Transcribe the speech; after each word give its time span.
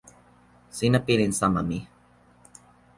sina 0.77 0.99
pilin 1.05 1.33
sama 1.39 1.61
mi. 1.69 1.79